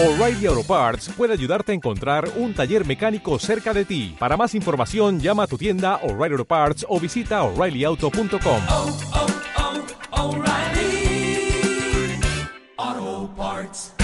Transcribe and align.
O'Reilly 0.00 0.46
Auto 0.46 0.62
Parts 0.62 1.08
puede 1.08 1.32
ayudarte 1.32 1.72
a 1.72 1.74
encontrar 1.74 2.30
un 2.36 2.54
taller 2.54 2.86
mecánico 2.86 3.36
cerca 3.40 3.74
de 3.74 3.84
ti. 3.84 4.14
Para 4.16 4.36
más 4.36 4.54
información, 4.54 5.18
llama 5.18 5.42
a 5.42 5.46
tu 5.48 5.58
tienda 5.58 5.96
O'Reilly 5.96 6.34
Auto 6.34 6.44
Parts 6.44 6.86
o 6.88 7.00
visita 7.00 7.42
oreillyauto.com. 7.42 8.62
oh, 8.68 8.98
oh, 12.78 13.34
Parts. 13.36 13.94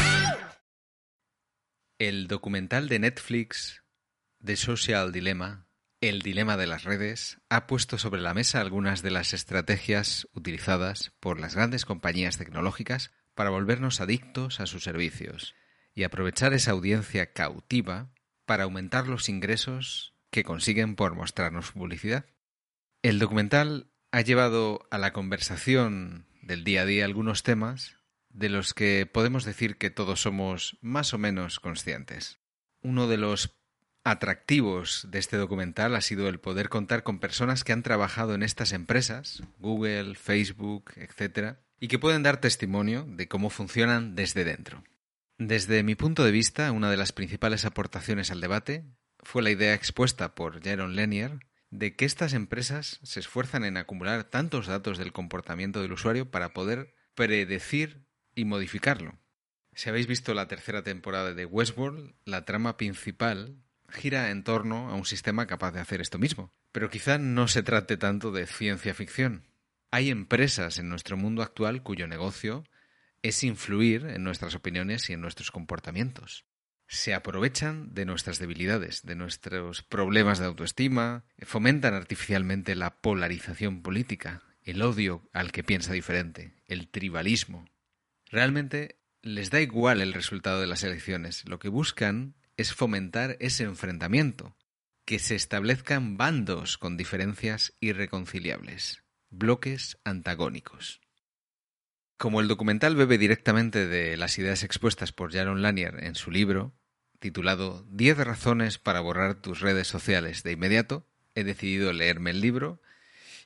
El 2.01 2.27
documental 2.27 2.89
de 2.89 2.99
Netflix 2.99 3.85
The 4.45 4.57
Social 4.57 5.13
Dilemma, 5.13 5.69
el 6.01 6.23
dilema 6.23 6.57
de 6.57 6.67
las 6.67 6.83
redes, 6.83 7.39
ha 7.49 7.69
puesto 7.69 7.99
sobre 7.99 8.21
la 8.21 8.35
mesa 8.35 8.61
algunas 8.61 9.03
de 9.03 9.13
las 9.13 9.33
estrategias 9.33 10.27
utilizadas 10.33 11.13
por 11.21 11.39
las 11.39 11.55
grandes 11.55 11.85
compañías 11.85 12.37
tecnológicas 12.37 13.13
para 13.37 13.51
volvernos 13.51 14.01
adictos 14.01 14.59
a 14.59 14.67
sus 14.67 14.83
servicios 14.83 15.55
y 15.95 16.05
aprovechar 16.05 16.53
esa 16.53 16.73
audiencia 16.73 17.33
cautiva 17.33 18.11
para 18.47 18.65
aumentar 18.65 19.09
los 19.09 19.29
ingresos 19.29 20.15
que 20.30 20.45
consiguen 20.45 20.97
por 20.97 21.15
mostrarnos 21.15 21.73
publicidad. 21.73 22.27
El 23.02 23.19
documental 23.19 23.91
ha 24.11 24.21
llevado 24.21 24.87
a 24.91 24.99
la 24.99 25.12
conversación 25.12 26.27
del 26.43 26.65
día 26.65 26.83
a 26.83 26.87
día 26.87 27.05
algunos 27.05 27.43
temas 27.43 27.97
de 28.30 28.49
los 28.49 28.75
que 28.75 29.09
podemos 29.11 29.45
decir 29.45 29.77
que 29.77 29.91
todos 29.91 30.23
somos 30.23 30.77
más 30.80 31.15
o 31.15 31.19
menos 31.19 31.61
conscientes. 31.61 32.38
Uno 32.83 33.07
de 33.07 33.16
los 33.16 33.55
atractivos 34.02 35.07
de 35.11 35.19
este 35.19 35.37
documental 35.37 35.95
ha 35.97 36.01
sido 36.01 36.29
el 36.29 36.38
poder 36.38 36.69
contar 36.69 37.05
con 37.05 37.21
personas 37.21 37.65
que 37.65 37.73
han 37.73 37.83
trabajado 37.83 38.35
en 38.35 38.43
estas 38.43 38.73
empresas, 38.73 39.43
Google, 39.59 40.15
Facebook, 40.15 40.93
etc., 40.97 41.57
y 41.80 41.88
que 41.88 41.99
pueden 41.99 42.23
dar 42.23 42.41
testimonio 42.41 43.07
de 43.09 43.29
cómo 43.29 43.51
funcionan 43.51 44.15
desde 44.15 44.45
dentro. 44.45 44.83
Desde 45.38 45.83
mi 45.83 45.97
punto 45.97 46.23
de 46.24 46.30
vista, 46.30 46.70
una 46.70 46.91
de 46.91 46.97
las 46.97 47.11
principales 47.11 47.65
aportaciones 47.65 48.30
al 48.30 48.41
debate 48.41 48.84
fue 49.20 49.43
la 49.43 49.51
idea 49.51 49.74
expuesta 49.74 50.37
por 50.37 50.63
Jaron 50.63 50.95
Lanier 50.95 51.40
de 51.71 51.96
que 51.96 52.04
estas 52.04 52.35
empresas 52.35 53.01
se 53.02 53.18
esfuerzan 53.18 53.65
en 53.65 53.77
acumular 53.77 54.23
tantos 54.24 54.68
datos 54.68 54.96
del 54.96 55.12
comportamiento 55.12 55.82
del 55.82 55.90
usuario 55.90 56.30
para 56.30 56.52
poder 56.52 56.95
predecir 57.16 58.07
y 58.37 58.45
modificarlo. 58.45 59.18
Si 59.74 59.88
habéis 59.88 60.07
visto 60.07 60.35
la 60.35 60.46
tercera 60.46 60.85
temporada 60.85 61.35
de 61.35 61.46
Westworld, 61.46 62.15
la 62.24 62.45
trama 62.45 62.77
principal 62.77 63.57
gira 63.88 64.31
en 64.31 64.44
torno 64.44 64.88
a 64.88 64.94
un 64.94 65.05
sistema 65.05 65.49
capaz 65.49 65.72
de 65.72 65.81
hacer 65.81 66.00
esto 66.00 66.19
mismo. 66.19 66.53
Pero 66.71 66.91
quizá 66.91 67.19
no 67.19 67.49
se 67.49 67.65
trate 67.65 67.97
tanto 67.97 68.31
de 68.31 68.47
ciencia 68.47 68.94
ficción. 68.94 69.49
Hay 69.91 70.10
empresas 70.10 70.78
en 70.78 70.88
nuestro 70.88 71.16
mundo 71.16 71.43
actual 71.43 71.82
cuyo 71.82 72.06
negocio 72.06 72.65
es 73.25 73.43
influir 73.43 74.05
en 74.05 74.22
nuestras 74.22 74.55
opiniones 74.55 75.09
y 75.09 75.15
en 75.15 75.22
nuestros 75.22 75.50
comportamientos. 75.50 76.44
Se 76.87 77.15
aprovechan 77.15 77.94
de 77.94 78.05
nuestras 78.05 78.39
debilidades, 78.39 79.00
de 79.03 79.15
nuestros 79.15 79.83
problemas 79.83 80.39
de 80.39 80.44
autoestima, 80.44 81.25
fomentan 81.41 81.95
artificialmente 81.95 82.75
la 82.75 83.00
polarización 83.00 83.81
política, 83.81 84.43
el 84.62 84.83
odio 84.83 85.27
al 85.33 85.53
que 85.53 85.65
piensa 85.65 85.95
diferente, 85.95 86.53
el 86.67 86.89
tribalismo. 86.89 87.65
Realmente 88.27 89.00
les 89.22 89.49
da 89.49 89.62
igual 89.62 90.03
el 90.03 90.12
resultado 90.12 90.61
de 90.61 90.67
las 90.67 90.84
elecciones. 90.84 91.49
Lo 91.49 91.59
que 91.59 91.71
buscan 91.71 92.34
es 92.59 92.75
fomentar 92.75 93.39
ese 93.41 93.65
enfrentamiento, 93.65 94.55
que 95.06 95.19
se 95.19 95.34
establezcan 95.34 96.19
bandos 96.19 96.77
con 96.77 96.99
diferencias 96.99 97.72
irreconciliables, 97.81 99.03
bloques 99.31 99.97
antagónicos. 100.05 101.00
Como 102.16 102.41
el 102.41 102.48
documental 102.48 102.97
bebe 102.97 103.19
directamente 103.19 103.87
de 103.87 104.16
las 104.16 104.38
ideas 104.38 104.62
expuestas 104.62 105.12
por 105.12 105.32
Jaron 105.32 105.62
Lanier 105.62 106.04
en 106.04 106.15
su 106.15 106.31
libro, 106.31 106.72
titulado 107.19 107.84
10 107.91 108.19
razones 108.19 108.78
para 108.78 109.00
borrar 109.00 109.34
tus 109.34 109.60
redes 109.60 109.88
sociales 109.88 110.43
de 110.43 110.53
inmediato, 110.53 111.06
he 111.34 111.44
decidido 111.44 111.93
leerme 111.93 112.31
el 112.31 112.41
libro 112.41 112.81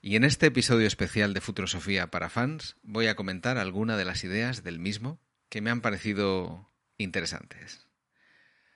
y 0.01 0.17
en 0.17 0.25
este 0.25 0.47
episodio 0.47 0.87
especial 0.87 1.35
de 1.35 1.41
Futurosofía 1.41 2.09
para 2.09 2.29
fans 2.29 2.77
voy 2.83 3.07
a 3.07 3.17
comentar 3.17 3.59
alguna 3.59 3.97
de 3.97 4.05
las 4.05 4.23
ideas 4.23 4.63
del 4.63 4.79
mismo 4.79 5.21
que 5.49 5.61
me 5.61 5.71
han 5.71 5.81
parecido 5.81 6.71
interesantes. 6.99 7.89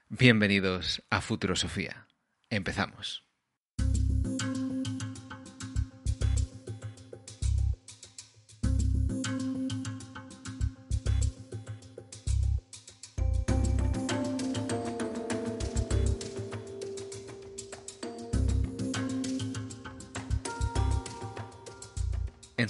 Bienvenidos 0.09 1.03
a 1.09 1.21
Futurosofía. 1.21 2.07
Empezamos. 2.49 3.23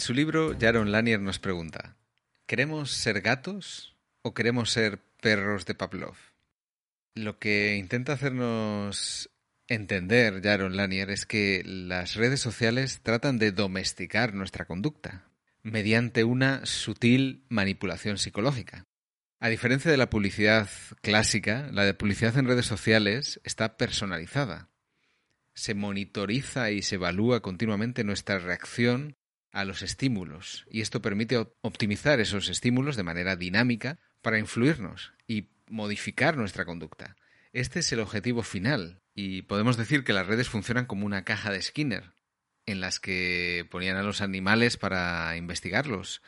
Su 0.04 0.14
libro, 0.14 0.54
Jaron 0.60 0.92
Lanier 0.92 1.22
nos 1.22 1.40
pregunta, 1.40 1.96
¿queremos 2.46 2.92
ser 2.92 3.22
gatos 3.22 3.96
o 4.22 4.34
queremos 4.34 4.70
ser 4.70 5.00
perros 5.22 5.66
de 5.66 5.76
Pavlov? 5.76 6.18
Lo 7.16 7.40
que 7.40 7.78
intenta 7.78 8.12
hacernos 8.12 9.30
entender 9.70 10.42
Jaron 10.44 10.76
Lanier 10.76 11.10
es 11.10 11.26
que 11.26 11.64
las 11.66 12.16
redes 12.16 12.42
sociales 12.42 13.00
tratan 13.02 13.40
de 13.40 13.54
domesticar 13.54 14.34
nuestra 14.34 14.66
conducta 14.66 15.30
mediante 15.62 16.26
una 16.26 16.66
sutil 16.66 17.46
manipulación 17.48 18.18
psicológica. 18.18 18.86
A 19.40 19.48
diferencia 19.48 19.90
de 19.90 19.98
la 19.98 20.10
publicidad 20.10 20.68
clásica, 21.02 21.70
la 21.72 21.86
de 21.86 21.94
publicidad 21.94 22.38
en 22.38 22.48
redes 22.48 22.66
sociales 22.66 23.40
está 23.46 23.78
personalizada. 23.78 24.68
Se 25.54 25.74
monitoriza 25.74 26.72
y 26.72 26.82
se 26.82 26.96
evalúa 26.96 27.42
continuamente 27.42 28.04
nuestra 28.04 28.40
reacción 28.40 29.16
a 29.54 29.64
los 29.64 29.84
estímulos 29.84 30.66
y 30.70 30.82
esto 30.82 31.02
permite 31.02 31.38
optimizar 31.62 32.20
esos 32.20 32.50
estímulos 32.50 32.98
de 32.98 33.04
manera 33.04 33.36
dinámica 33.36 34.00
para 34.22 34.40
influirnos 34.40 35.14
y 35.28 35.50
modificar 35.70 36.36
nuestra 36.36 36.66
conducta. 36.66 37.16
Este 37.54 37.80
es 37.80 37.92
el 37.94 38.00
objetivo 38.00 38.42
final 38.42 39.02
y 39.14 39.44
podemos 39.44 39.78
decir 39.78 40.04
que 40.04 40.12
las 40.12 40.28
redes 40.28 40.50
funcionan 40.50 40.88
como 40.88 41.06
una 41.06 41.24
caja 41.24 41.52
de 41.52 41.62
Skinner 41.62 42.14
en 42.66 42.82
las 42.82 43.00
que 43.00 43.68
ponían 43.70 43.96
a 43.96 44.04
los 44.04 44.22
animales 44.22 44.78
para 44.78 45.38
investigarlos 45.38 46.24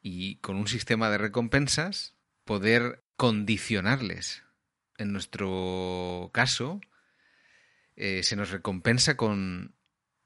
y 0.00 0.36
con 0.36 0.56
un 0.56 0.68
sistema 0.68 1.10
de 1.10 1.18
recompensas 1.18 2.14
poder 2.44 3.02
condicionarles. 3.16 4.44
En 4.96 5.12
nuestro 5.12 6.30
caso, 6.32 6.80
eh, 7.96 8.22
se 8.22 8.36
nos 8.36 8.50
recompensa 8.50 9.16
con 9.16 9.74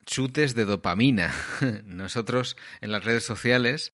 chutes 0.04 0.54
de 0.54 0.64
dopamina. 0.64 1.34
Nosotros 1.84 2.56
en 2.80 2.92
las 2.92 3.04
redes 3.04 3.24
sociales 3.24 3.92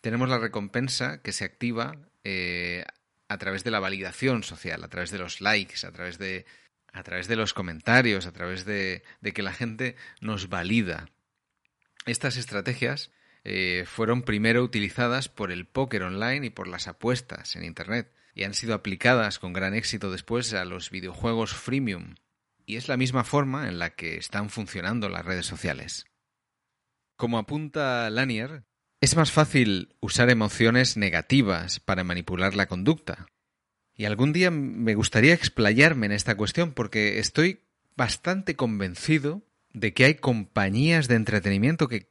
tenemos 0.00 0.28
la 0.28 0.38
recompensa 0.38 1.22
que 1.22 1.32
se 1.32 1.44
activa 1.44 1.96
eh, 2.24 2.84
a 3.28 3.38
través 3.38 3.64
de 3.64 3.70
la 3.70 3.80
validación 3.80 4.42
social, 4.42 4.84
a 4.84 4.88
través 4.88 5.10
de 5.10 5.18
los 5.18 5.40
likes, 5.40 5.86
a 5.86 5.92
través 5.92 6.18
de, 6.18 6.44
a 6.92 7.02
través 7.02 7.28
de 7.28 7.36
los 7.36 7.54
comentarios, 7.54 8.26
a 8.26 8.32
través 8.32 8.64
de, 8.64 9.02
de 9.20 9.32
que 9.32 9.42
la 9.42 9.52
gente 9.52 9.96
nos 10.20 10.48
valida. 10.48 11.08
Estas 12.04 12.36
estrategias 12.36 13.10
eh, 13.44 13.84
fueron 13.86 14.22
primero 14.22 14.62
utilizadas 14.62 15.28
por 15.28 15.50
el 15.50 15.66
póker 15.66 16.02
online 16.02 16.46
y 16.46 16.50
por 16.50 16.68
las 16.68 16.88
apuestas 16.88 17.56
en 17.56 17.64
Internet 17.64 18.12
y 18.34 18.44
han 18.44 18.54
sido 18.54 18.74
aplicadas 18.74 19.38
con 19.38 19.52
gran 19.52 19.74
éxito 19.74 20.10
después 20.10 20.52
a 20.54 20.64
los 20.64 20.90
videojuegos 20.90 21.52
freemium. 21.52 22.14
Y 22.66 22.76
es 22.76 22.88
la 22.88 22.96
misma 22.96 23.24
forma 23.24 23.68
en 23.68 23.78
la 23.78 23.90
que 23.90 24.16
están 24.16 24.50
funcionando 24.50 25.08
las 25.08 25.24
redes 25.24 25.46
sociales. 25.46 26.06
Como 27.16 27.38
apunta 27.38 28.08
Lanier, 28.10 28.64
es 29.00 29.16
más 29.16 29.32
fácil 29.32 29.96
usar 30.00 30.30
emociones 30.30 30.96
negativas 30.96 31.80
para 31.80 32.04
manipular 32.04 32.54
la 32.54 32.66
conducta. 32.66 33.26
Y 33.94 34.04
algún 34.04 34.32
día 34.32 34.50
me 34.50 34.94
gustaría 34.94 35.34
explayarme 35.34 36.06
en 36.06 36.12
esta 36.12 36.36
cuestión 36.36 36.72
porque 36.72 37.18
estoy 37.18 37.60
bastante 37.96 38.56
convencido 38.56 39.42
de 39.72 39.92
que 39.92 40.04
hay 40.04 40.14
compañías 40.14 41.08
de 41.08 41.16
entretenimiento 41.16 41.88
que, 41.88 42.10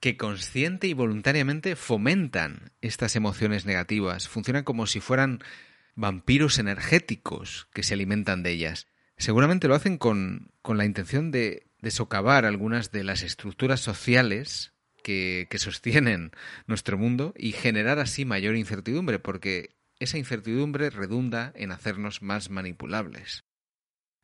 que 0.00 0.16
consciente 0.16 0.86
y 0.88 0.94
voluntariamente 0.94 1.76
fomentan 1.76 2.72
estas 2.80 3.16
emociones 3.16 3.64
negativas. 3.66 4.28
Funcionan 4.28 4.64
como 4.64 4.86
si 4.86 5.00
fueran 5.00 5.40
vampiros 5.94 6.58
energéticos 6.58 7.68
que 7.72 7.82
se 7.82 7.94
alimentan 7.94 8.42
de 8.42 8.50
ellas. 8.50 8.86
Seguramente 9.22 9.68
lo 9.68 9.76
hacen 9.76 9.98
con, 9.98 10.50
con 10.62 10.78
la 10.78 10.84
intención 10.84 11.30
de, 11.30 11.68
de 11.80 11.92
socavar 11.92 12.44
algunas 12.44 12.90
de 12.90 13.04
las 13.04 13.22
estructuras 13.22 13.78
sociales 13.78 14.72
que, 15.04 15.46
que, 15.48 15.60
sostienen 15.60 16.32
nuestro 16.66 16.98
mundo 16.98 17.32
y 17.36 17.52
generar 17.52 18.00
así 18.00 18.24
mayor 18.24 18.56
incertidumbre, 18.56 19.20
porque 19.20 19.76
esa 20.00 20.18
incertidumbre 20.18 20.90
redunda 20.90 21.52
en 21.54 21.70
hacernos 21.70 22.20
más 22.20 22.50
manipulables. 22.50 23.44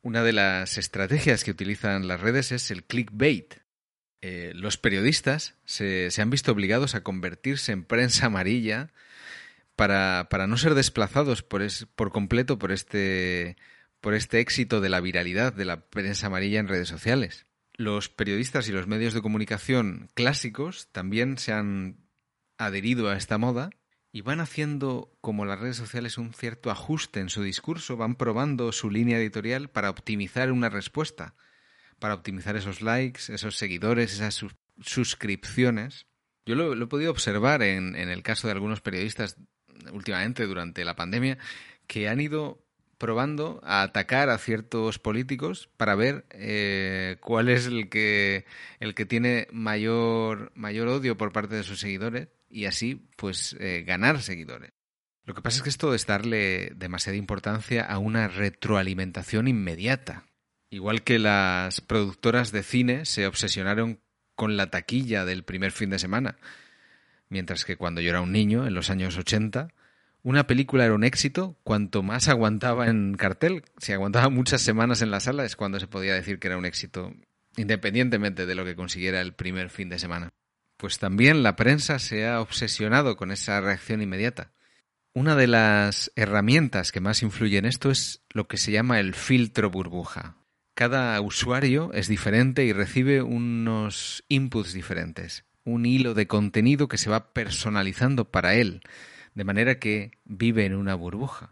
Una 0.01 0.21
de 0.21 0.33
las 0.33 0.77
estrategias 0.77 1.45
que 1.45 1.51
utilizan 1.51 2.09
las 2.09 2.19
redes 2.19 2.51
es 2.51 2.69
el 2.69 2.83
clickbait. 2.83 3.53
Eh, 4.19 4.51
los 4.53 4.77
periodistas 4.77 5.55
se, 5.63 6.11
se 6.11 6.21
han 6.21 6.29
visto 6.29 6.51
obligados 6.51 6.93
a 6.93 7.03
convertirse 7.03 7.71
en 7.71 7.85
prensa 7.85 8.25
amarilla 8.25 8.91
para, 9.77 10.27
para 10.29 10.45
no 10.45 10.57
ser 10.57 10.75
desplazados 10.75 11.41
por, 11.41 11.61
es, 11.61 11.87
por 11.95 12.11
completo 12.11 12.59
por 12.59 12.73
este, 12.73 13.55
por 14.01 14.13
este 14.13 14.39
éxito 14.39 14.81
de 14.81 14.89
la 14.89 15.01
viralidad 15.01 15.53
de 15.53 15.65
la 15.65 15.89
prensa 15.89 16.27
amarilla 16.27 16.59
en 16.59 16.67
redes 16.67 16.87
sociales. 16.87 17.45
Los 17.73 18.09
periodistas 18.09 18.67
y 18.67 18.71
los 18.71 18.87
medios 18.87 19.13
de 19.13 19.21
comunicación 19.21 20.09
clásicos 20.13 20.89
también 20.91 21.37
se 21.37 21.53
han 21.53 21.97
adherido 22.57 23.09
a 23.09 23.15
esta 23.17 23.37
moda 23.37 23.69
y 24.11 24.21
van 24.21 24.39
haciendo, 24.39 25.15
como 25.21 25.45
las 25.45 25.59
redes 25.59 25.77
sociales, 25.77 26.17
un 26.17 26.33
cierto 26.33 26.71
ajuste 26.71 27.19
en 27.19 27.29
su 27.29 27.43
discurso, 27.43 27.95
van 27.95 28.15
probando 28.15 28.71
su 28.71 28.89
línea 28.89 29.17
editorial 29.19 29.69
para 29.69 29.89
optimizar 29.89 30.51
una 30.51 30.69
respuesta, 30.69 31.35
para 31.99 32.15
optimizar 32.15 32.55
esos 32.55 32.81
likes, 32.81 33.33
esos 33.33 33.55
seguidores, 33.55 34.13
esas 34.13 34.33
sus- 34.33 34.55
suscripciones. 34.81 36.07
Yo 36.45 36.55
lo, 36.55 36.73
he 36.73 36.87
podido 36.87 37.11
observar 37.11 37.61
en 37.61 37.95
el 37.95 38.23
caso 38.23 38.47
de 38.47 38.53
algunos 38.53 38.81
periodistas 38.81 39.37
últimamente 39.93 40.45
durante 40.45 40.83
la 40.83 40.95
pandemia 40.95 41.37
que 41.87 42.09
han 42.09 42.19
ido 42.19 42.65
probando 42.99 43.59
a 43.63 43.81
atacar 43.81 44.29
a 44.29 44.37
ciertos 44.37 44.99
políticos 44.99 45.69
para 45.77 45.95
ver 45.95 46.25
eh, 46.31 47.17
cuál 47.21 47.49
es 47.49 47.65
el 47.65 47.89
que 47.89 48.45
el 48.79 48.93
que 48.93 49.05
tiene 49.05 49.47
mayor 49.51 50.51
mayor 50.53 50.89
odio 50.89 51.17
por 51.17 51.31
parte 51.31 51.55
de 51.55 51.63
sus 51.63 51.79
seguidores 51.79 52.27
y 52.49 52.65
así 52.65 53.07
pues 53.15 53.55
eh, 53.59 53.83
ganar 53.87 54.21
seguidores. 54.21 54.71
Lo 55.25 55.33
que 55.33 55.41
pasa 55.41 55.57
es 55.57 55.63
que 55.63 55.69
esto 55.69 55.93
es 55.93 56.05
darle 56.05 56.71
demasiada 56.75 57.17
importancia 57.17 57.83
a 57.83 57.99
una 57.99 58.27
retroalimentación 58.27 59.47
inmediata. 59.47 60.25
Igual 60.69 61.03
que 61.03 61.19
las 61.19 61.81
productoras 61.81 62.51
de 62.51 62.63
cine 62.63 63.05
se 63.05 63.27
obsesionaron 63.27 64.01
con 64.35 64.57
la 64.57 64.69
taquilla 64.71 65.25
del 65.25 65.43
primer 65.43 65.71
fin 65.71 65.89
de 65.89 65.99
semana, 65.99 66.37
mientras 67.29 67.65
que 67.65 67.75
cuando 67.75 68.01
yo 68.01 68.09
era 68.09 68.21
un 68.21 68.31
niño, 68.31 68.67
en 68.67 68.73
los 68.73 68.89
años 68.89 69.17
80, 69.17 69.69
una 70.23 70.47
película 70.47 70.85
era 70.85 70.93
un 70.93 71.03
éxito 71.03 71.57
cuanto 71.63 72.03
más 72.03 72.27
aguantaba 72.27 72.87
en 72.87 73.15
cartel. 73.15 73.63
Si 73.77 73.93
aguantaba 73.93 74.29
muchas 74.29 74.61
semanas 74.61 75.01
en 75.01 75.11
la 75.11 75.19
sala 75.19 75.45
es 75.45 75.55
cuando 75.55 75.79
se 75.79 75.87
podía 75.87 76.13
decir 76.13 76.39
que 76.39 76.47
era 76.47 76.57
un 76.57 76.65
éxito, 76.65 77.13
independientemente 77.55 78.45
de 78.45 78.55
lo 78.55 78.65
que 78.65 78.75
consiguiera 78.75 79.21
el 79.21 79.33
primer 79.33 79.69
fin 79.69 79.89
de 79.89 79.99
semana. 79.99 80.29
Pues 80.77 80.99
también 80.99 81.43
la 81.43 81.55
prensa 81.55 81.99
se 81.99 82.27
ha 82.27 82.41
obsesionado 82.41 83.17
con 83.17 83.31
esa 83.31 83.59
reacción 83.61 84.01
inmediata. 84.01 84.51
Una 85.13 85.35
de 85.35 85.47
las 85.47 86.11
herramientas 86.15 86.91
que 86.91 87.01
más 87.01 87.23
influye 87.23 87.57
en 87.57 87.65
esto 87.65 87.89
es 87.89 88.21
lo 88.29 88.47
que 88.47 88.57
se 88.57 88.71
llama 88.71 88.99
el 88.99 89.15
filtro 89.15 89.69
burbuja. 89.69 90.37
Cada 90.75 91.19
usuario 91.19 91.91
es 91.93 92.07
diferente 92.07 92.63
y 92.63 92.71
recibe 92.71 93.21
unos 93.21 94.23
inputs 94.29 94.71
diferentes, 94.71 95.43
un 95.65 95.85
hilo 95.85 96.13
de 96.13 96.27
contenido 96.27 96.87
que 96.87 96.97
se 96.97 97.09
va 97.09 97.33
personalizando 97.33 98.31
para 98.31 98.55
él, 98.55 98.81
de 99.39 99.45
manera 99.45 99.79
que 99.79 100.11
vive 100.25 100.65
en 100.65 100.75
una 100.75 100.95
burbuja. 100.95 101.51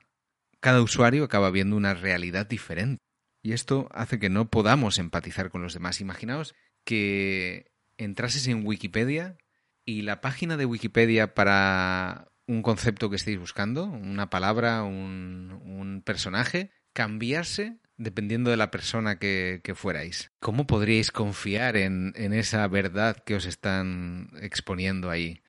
Cada 0.60 0.82
usuario 0.82 1.24
acaba 1.24 1.52
viendo 1.52 1.78
una 1.78 1.94
realidad 1.94 2.46
diferente. 2.46 3.02
Y 3.42 3.54
esto 3.54 3.88
hace 3.94 4.20
que 4.20 4.30
no 4.30 4.50
podamos 4.50 5.00
empatizar 5.00 5.50
con 5.52 5.62
los 5.62 5.74
demás. 5.74 6.02
Imaginaos 6.02 6.54
que 6.84 7.72
entrases 7.98 8.46
en 8.48 8.68
Wikipedia 8.68 9.38
y 9.86 10.02
la 10.02 10.20
página 10.20 10.58
de 10.58 10.66
Wikipedia 10.66 11.34
para 11.34 12.28
un 12.46 12.62
concepto 12.62 13.10
que 13.10 13.16
estéis 13.16 13.40
buscando, 13.40 13.86
una 13.86 14.30
palabra, 14.30 14.84
un, 14.84 16.02
personaje, 16.04 16.72
cambiase 16.92 17.78
dependiendo 17.96 18.52
de 18.52 18.58
la 18.58 18.70
persona 18.70 19.18
que, 19.18 19.62
que 19.64 19.76
fuerais. 19.76 20.30
¿Cómo 20.42 20.68
podríais 20.68 21.12
confiar 21.12 21.78
en, 21.78 22.12
en 22.18 22.34
esa 22.34 22.68
verdad 22.68 23.16
que 23.26 23.36
os 23.36 23.46
están 23.46 24.30
exponiendo 24.42 25.10
ahí? 25.10 25.42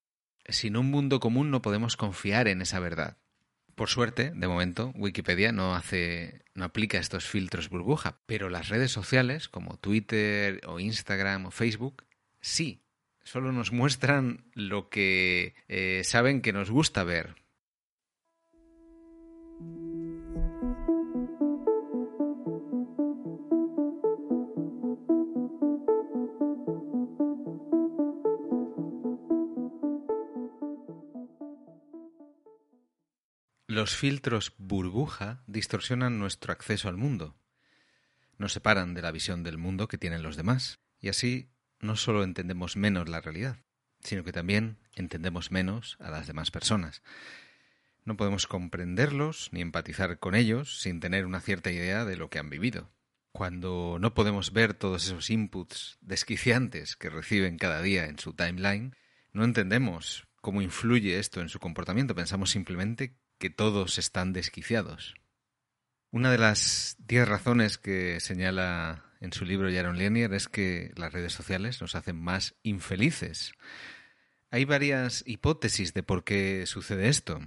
Sin 0.48 0.76
un 0.76 0.90
mundo 0.90 1.20
común 1.20 1.50
no 1.50 1.62
podemos 1.62 1.96
confiar 1.96 2.48
en 2.48 2.62
esa 2.62 2.80
verdad. 2.80 3.18
Por 3.74 3.88
suerte, 3.88 4.32
de 4.34 4.48
momento, 4.48 4.92
Wikipedia 4.96 5.52
no 5.52 5.76
hace, 5.76 6.42
no 6.54 6.64
aplica 6.64 6.98
estos 6.98 7.26
filtros 7.26 7.68
burbuja, 7.68 8.20
pero 8.26 8.48
las 8.48 8.68
redes 8.68 8.90
sociales 8.90 9.48
como 9.48 9.76
Twitter 9.76 10.60
o 10.66 10.80
Instagram 10.80 11.46
o 11.46 11.50
Facebook 11.50 12.04
sí. 12.40 12.82
Solo 13.22 13.52
nos 13.52 13.72
muestran 13.72 14.50
lo 14.54 14.88
que 14.88 15.54
eh, 15.68 16.00
saben 16.02 16.40
que 16.40 16.52
nos 16.52 16.70
gusta 16.70 17.04
ver. 17.04 17.36
Los 33.70 33.94
filtros 33.94 34.54
burbuja 34.56 35.42
distorsionan 35.46 36.18
nuestro 36.18 36.54
acceso 36.54 36.88
al 36.88 36.96
mundo. 36.96 37.36
Nos 38.38 38.54
separan 38.54 38.94
de 38.94 39.02
la 39.02 39.10
visión 39.10 39.42
del 39.42 39.58
mundo 39.58 39.88
que 39.88 39.98
tienen 39.98 40.22
los 40.22 40.38
demás. 40.38 40.80
Y 41.02 41.10
así 41.10 41.50
no 41.78 41.94
solo 41.94 42.24
entendemos 42.24 42.78
menos 42.78 43.10
la 43.10 43.20
realidad, 43.20 43.58
sino 44.00 44.24
que 44.24 44.32
también 44.32 44.78
entendemos 44.94 45.50
menos 45.50 45.98
a 46.00 46.10
las 46.10 46.26
demás 46.26 46.50
personas. 46.50 47.02
No 48.06 48.16
podemos 48.16 48.46
comprenderlos 48.46 49.50
ni 49.52 49.60
empatizar 49.60 50.18
con 50.18 50.34
ellos 50.34 50.80
sin 50.80 50.98
tener 50.98 51.26
una 51.26 51.42
cierta 51.42 51.70
idea 51.70 52.06
de 52.06 52.16
lo 52.16 52.30
que 52.30 52.38
han 52.38 52.48
vivido. 52.48 52.90
Cuando 53.32 53.98
no 54.00 54.14
podemos 54.14 54.54
ver 54.54 54.72
todos 54.72 55.04
esos 55.04 55.28
inputs 55.28 55.98
desquiciantes 56.00 56.96
que 56.96 57.10
reciben 57.10 57.58
cada 57.58 57.82
día 57.82 58.06
en 58.06 58.18
su 58.18 58.32
timeline, 58.32 58.96
no 59.34 59.44
entendemos 59.44 60.26
cómo 60.40 60.62
influye 60.62 61.18
esto 61.18 61.42
en 61.42 61.50
su 61.50 61.58
comportamiento. 61.60 62.14
Pensamos 62.14 62.48
simplemente 62.48 63.14
que 63.38 63.50
todos 63.50 63.98
están 63.98 64.32
desquiciados. 64.32 65.14
Una 66.10 66.30
de 66.30 66.38
las 66.38 66.96
diez 66.98 67.28
razones 67.28 67.78
que 67.78 68.20
señala 68.20 69.04
en 69.20 69.32
su 69.32 69.44
libro 69.44 69.70
Jaron 69.70 69.98
Lanier 69.98 70.32
es 70.32 70.48
que 70.48 70.92
las 70.96 71.12
redes 71.12 71.32
sociales 71.32 71.80
nos 71.80 71.94
hacen 71.94 72.16
más 72.16 72.54
infelices. 72.62 73.52
Hay 74.50 74.64
varias 74.64 75.22
hipótesis 75.26 75.92
de 75.92 76.02
por 76.02 76.24
qué 76.24 76.64
sucede 76.66 77.08
esto. 77.08 77.40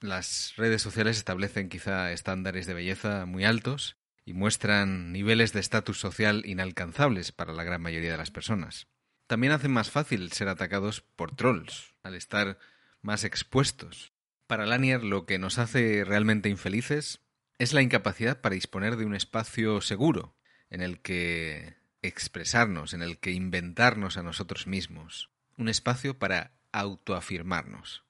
Las 0.00 0.54
redes 0.56 0.82
sociales 0.82 1.16
establecen 1.16 1.68
quizá 1.68 2.10
estándares 2.12 2.66
de 2.66 2.74
belleza 2.74 3.24
muy 3.26 3.44
altos 3.44 3.96
y 4.24 4.32
muestran 4.32 5.12
niveles 5.12 5.52
de 5.52 5.60
estatus 5.60 5.98
social 5.98 6.42
inalcanzables 6.44 7.30
para 7.30 7.52
la 7.52 7.64
gran 7.64 7.82
mayoría 7.82 8.12
de 8.12 8.18
las 8.18 8.30
personas. 8.30 8.88
También 9.28 9.52
hacen 9.52 9.72
más 9.72 9.90
fácil 9.90 10.32
ser 10.32 10.48
atacados 10.48 11.00
por 11.00 11.34
trolls, 11.34 11.94
al 12.02 12.14
estar 12.14 12.58
más 13.00 13.24
expuestos. 13.24 14.11
Para 14.52 14.66
Lanier 14.66 15.02
lo 15.02 15.24
que 15.24 15.38
nos 15.38 15.56
hace 15.56 16.04
realmente 16.04 16.50
infelices 16.50 17.20
es 17.56 17.72
la 17.72 17.80
incapacidad 17.80 18.42
para 18.42 18.54
disponer 18.54 18.96
de 18.96 19.06
un 19.06 19.14
espacio 19.14 19.80
seguro 19.80 20.36
en 20.68 20.82
el 20.82 21.00
que 21.00 21.76
expresarnos, 22.02 22.92
en 22.92 23.00
el 23.00 23.16
que 23.16 23.30
inventarnos 23.30 24.18
a 24.18 24.22
nosotros 24.22 24.66
mismos, 24.66 25.30
un 25.56 25.70
espacio 25.70 26.18
para 26.18 26.50
autoafirmarnos. 26.70 28.04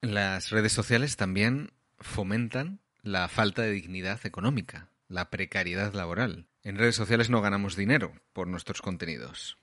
Las 0.00 0.48
redes 0.48 0.72
sociales 0.72 1.18
también 1.18 1.74
fomentan 1.98 2.80
la 3.02 3.28
falta 3.28 3.60
de 3.60 3.72
dignidad 3.72 4.24
económica, 4.24 4.88
la 5.08 5.28
precariedad 5.28 5.92
laboral. 5.92 6.46
En 6.62 6.78
redes 6.78 6.96
sociales 6.96 7.28
no 7.28 7.42
ganamos 7.42 7.76
dinero 7.76 8.14
por 8.32 8.46
nuestros 8.46 8.80
contenidos. 8.80 9.58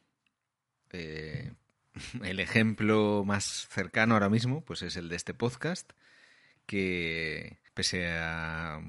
Eh, 0.92 1.51
el 2.24 2.40
ejemplo 2.40 3.24
más 3.25 3.68
cercano 3.72 4.13
ahora 4.13 4.30
mismo 4.30 4.62
pues 4.62 4.84
es 4.84 4.96
el 4.98 5.10
de 5.10 5.16
este 5.16 5.34
podcast, 5.34 5.94
que 6.72 7.58
pese 7.74 8.08
a 8.08 8.80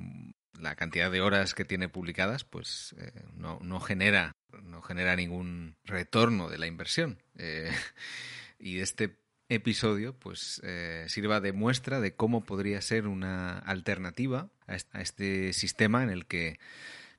la 0.61 0.77
cantidad 0.77 1.11
de 1.11 1.21
horas 1.21 1.53
que 1.53 1.65
tiene 1.65 1.89
publicadas, 1.89 2.45
pues 2.45 2.95
eh, 2.97 3.11
no, 3.35 3.81
genera, 3.81 4.37
no 4.62 4.83
genera 4.83 5.17
ningún 5.17 5.75
retorno 5.85 6.49
de 6.49 6.59
la 6.59 6.69
inversión. 6.69 7.21
Eh, 7.39 7.73
y 8.61 8.79
este 8.79 9.17
episodio 9.49 10.15
pues 10.17 10.61
eh, 10.62 11.07
sirva 11.09 11.41
de 11.41 11.53
muestra 11.53 12.01
de 12.01 12.15
cómo 12.15 12.45
podría 12.45 12.81
ser 12.83 13.09
una 13.09 13.59
alternativa 13.59 14.49
a 14.69 15.01
este 15.01 15.53
sistema 15.53 16.05
en 16.05 16.11
el 16.11 16.27
que 16.27 16.61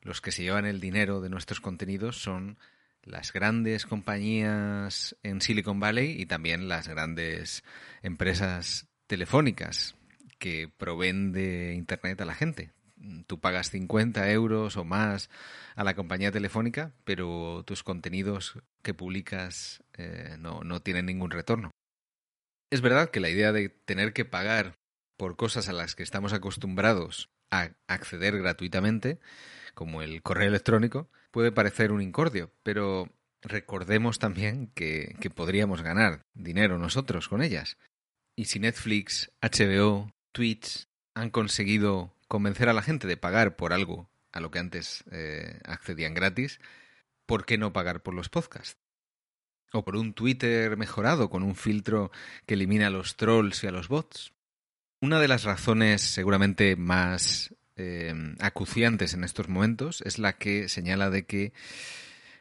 los 0.01 0.22
que 0.22 0.32
se 0.32 0.43
llevan 0.43 0.65
el 0.65 0.79
dinero 0.79 1.20
de 1.20 1.29
nuestros 1.29 1.60
contenidos 1.60 2.22
son 2.22 2.58
las 3.03 3.34
grandes 3.34 3.86
compañías 3.86 5.17
en 5.24 5.41
Silicon 5.41 5.82
Valley 5.82 6.22
y 6.22 6.25
también 6.25 6.70
las 6.70 6.88
grandes 6.88 7.65
empresas 8.01 8.88
telefónicas 9.08 9.96
que 10.43 10.67
proveen 10.67 11.31
de 11.31 11.73
Internet 11.73 12.19
a 12.19 12.25
la 12.25 12.35
gente. 12.35 12.73
Tú 13.27 13.39
pagas 13.39 13.69
50 13.69 14.29
euros 14.31 14.75
o 14.75 14.83
más 14.83 15.29
a 15.73 15.85
la 15.85 15.95
compañía 15.95 16.33
telefónica, 16.33 16.91
pero 17.05 17.63
tus 17.65 17.81
contenidos 17.81 18.59
que 18.81 18.93
publicas 18.93 19.85
eh, 19.93 20.35
no, 20.39 20.59
no 20.65 20.81
tienen 20.81 21.05
ningún 21.05 21.31
retorno. 21.31 21.71
Es 22.69 22.81
verdad 22.81 23.09
que 23.09 23.21
la 23.21 23.29
idea 23.29 23.53
de 23.53 23.69
tener 23.69 24.12
que 24.12 24.25
pagar 24.25 24.75
por 25.15 25.38
cosas 25.38 25.69
a 25.69 25.73
las 25.73 25.95
que 25.95 26.03
estamos 26.03 26.33
acostumbrados 26.33 27.29
a 27.50 27.69
acceder 27.88 28.38
gratuitamente, 28.38 29.21
como 29.73 30.01
el 30.01 30.21
correo 30.23 30.50
electrónico, 30.50 31.09
puede 31.31 31.53
parecer 31.53 31.93
un 31.93 32.01
incordio, 32.01 32.51
pero 32.63 33.07
recordemos 33.41 34.19
también 34.19 34.67
que, 34.75 35.15
que 35.21 35.29
podríamos 35.29 35.83
ganar 35.83 36.25
dinero 36.33 36.77
nosotros 36.79 37.29
con 37.29 37.41
ellas. 37.41 37.77
Y 38.35 38.45
si 38.45 38.59
Netflix, 38.59 39.31
HBO, 39.41 40.12
tweets 40.34 40.90
han 41.13 41.30
conseguido 41.30 42.13
convencer 42.28 42.68
a 42.68 42.74
la 42.74 42.82
gente 42.82 43.08
de 43.08 43.16
pagar 43.16 43.56
por 43.56 43.72
algo 43.72 44.10
a 44.34 44.42
lo 44.42 44.52
que 44.52 44.60
antes 44.60 45.04
eh, 45.12 45.60
accedían 45.63 46.13
gratis, 46.13 46.60
¿por 47.25 47.46
qué 47.46 47.58
no 47.58 47.72
pagar 47.72 48.02
por 48.02 48.13
los 48.13 48.30
podcasts? 48.30 48.78
O 49.72 49.86
por 49.86 49.96
un 49.96 50.13
Twitter 50.13 50.75
mejorado 50.75 51.30
con 51.30 51.44
un 51.44 51.56
filtro 51.56 52.12
que 52.46 52.56
elimina 52.56 52.88
a 52.88 52.90
los 52.90 53.16
trolls 53.16 53.63
y 53.63 53.68
a 53.68 53.72
los 53.72 53.88
bots. 53.88 54.34
Una 55.00 55.20
de 55.20 55.28
las 55.28 55.44
razones 55.44 56.02
seguramente 56.02 56.75
más 56.75 57.54
eh, 57.75 58.13
acuciantes 58.40 59.13
en 59.13 59.24
estos 59.24 59.48
momentos 59.50 60.02
es 60.02 60.20
la 60.20 60.34
que 60.38 60.70
señala 60.70 61.10
de 61.10 61.25
que 61.25 61.54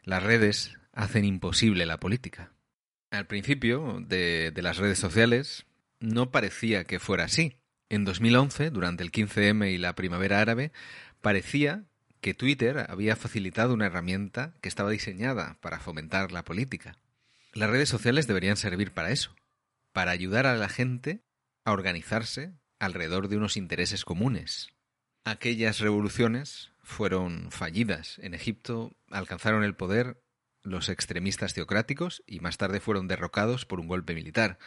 las 0.05 0.23
redes 0.23 0.75
hacen 0.93 1.25
imposible 1.25 1.87
la 1.87 2.01
política. 2.01 2.53
Al 3.11 3.27
principio 3.27 4.01
de, 4.01 4.51
de 4.51 4.63
las 4.63 4.79
redes 4.79 4.99
sociales 4.99 5.67
no 6.01 6.31
parecía 6.31 6.85
que 6.85 6.99
fuera 6.99 7.25
así. 7.25 7.57
En 7.93 8.07
2011, 8.07 8.71
durante 8.71 9.03
el 9.03 9.13
15M 9.13 9.71
y 9.71 9.77
la 9.77 9.95
primavera 9.95 10.41
árabe, 10.41 10.73
parecía 11.21 11.85
que 12.23 12.33
Twitter 12.33 12.87
había 12.89 13.17
facilitado 13.17 13.75
una 13.75 13.85
herramienta 13.85 14.55
que 14.63 14.71
estaba 14.71 14.89
diseñada 14.89 15.59
para 15.61 15.79
fomentar 15.79 16.33
la 16.33 16.43
política. 16.43 16.97
Las 17.53 17.69
redes 17.69 17.91
sociales 17.91 18.27
deberían 18.27 18.57
servir 18.57 18.93
para 18.93 19.11
eso, 19.11 19.37
para 19.93 20.11
ayudar 20.11 20.47
a 20.47 20.57
la 20.57 20.71
gente 20.71 21.21
a 21.67 21.73
organizarse 21.73 22.55
alrededor 22.79 23.29
de 23.29 23.37
unos 23.37 23.59
intereses 23.59 24.07
comunes. 24.07 24.71
Aquellas 25.25 25.79
revoluciones 25.81 26.73
fueron 26.83 27.51
fallidas. 27.51 28.19
En 28.21 28.33
Egipto 28.33 28.97
alcanzaron 29.11 29.65
el 29.65 29.75
poder 29.75 30.17
los 30.63 30.89
extremistas 30.89 31.53
teocráticos 31.53 32.23
y 32.27 32.41
más 32.41 32.57
tarde 32.57 32.81
fueron 32.81 33.07
derrocados 33.07 33.67
por 33.67 33.81
un 33.81 33.87
golpe 33.87 34.15
militar. 34.15 34.59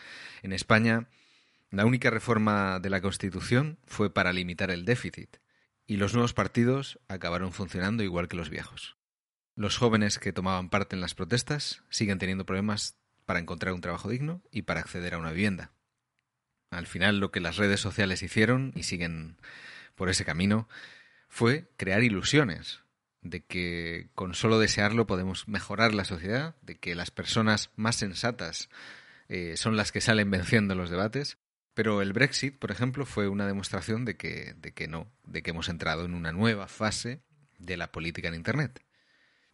En 0.44 0.54
España, 0.54 1.08
la 1.76 1.86
única 1.86 2.10
reforma 2.10 2.80
de 2.80 2.90
la 2.90 3.02
Constitución 3.02 3.78
fue 3.86 4.14
para 4.14 4.34
limitar 4.34 4.72
el 4.72 4.86
déficit 4.86 5.38
y 5.86 5.98
los 5.98 6.14
nuevos 6.14 6.34
partidos 6.34 7.00
acabaron 7.08 7.52
funcionando 7.52 8.04
igual 8.04 8.28
que 8.28 8.38
los 8.38 8.50
viejos. 8.50 8.98
Los 9.56 9.78
jóvenes 9.78 10.20
que 10.20 10.34
tomaban 10.34 10.70
parte 10.70 10.96
en 10.96 11.02
las 11.02 11.16
protestas 11.16 11.84
siguen 11.90 12.18
teniendo 12.18 12.46
problemas 12.46 12.98
para 13.26 13.40
encontrar 13.40 13.74
un 13.74 13.82
trabajo 13.82 14.10
digno 14.10 14.42
y 14.52 14.64
para 14.64 14.82
acceder 14.82 15.14
a 15.14 15.18
una 15.18 15.32
vivienda. 15.32 15.72
Al 16.72 16.88
final 16.88 17.20
lo 17.20 17.32
que 17.32 17.40
las 17.40 17.58
redes 17.58 17.80
sociales 17.80 18.22
hicieron, 18.24 18.74
y 18.76 18.84
siguen 18.84 19.38
por 19.96 20.10
ese 20.10 20.26
camino, 20.26 20.68
fue 21.30 21.70
crear 21.78 22.04
ilusiones 22.04 22.82
de 23.22 23.44
que 23.44 24.10
con 24.14 24.34
solo 24.34 24.60
desearlo 24.60 25.08
podemos 25.08 25.48
mejorar 25.48 25.94
la 25.94 26.06
sociedad, 26.06 26.56
de 26.62 26.76
que 26.76 26.96
las 26.96 27.12
personas 27.12 27.72
más 27.76 27.96
sensatas 27.96 28.70
eh, 29.30 29.58
son 29.58 29.78
las 29.78 29.92
que 29.92 30.02
salen 30.02 30.30
venciendo 30.30 30.76
los 30.76 30.90
debates. 30.90 31.38
Pero 31.76 32.02
el 32.02 32.14
Brexit, 32.14 32.58
por 32.58 32.72
ejemplo, 32.72 33.06
fue 33.06 33.28
una 33.28 33.46
demostración 33.46 34.06
de 34.06 34.16
que, 34.16 34.56
de 34.58 34.74
que 34.74 34.88
no, 34.88 35.12
de 35.26 35.44
que 35.44 35.52
hemos 35.52 35.70
entrado 35.70 36.06
en 36.06 36.14
una 36.14 36.32
nueva 36.32 36.68
fase 36.68 37.22
de 37.60 37.76
la 37.78 37.92
política 37.92 38.30
en 38.30 38.36
Internet. 38.36 38.82